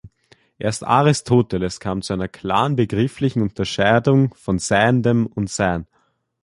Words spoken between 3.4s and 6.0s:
Unterscheidung von Seiendem und Sein.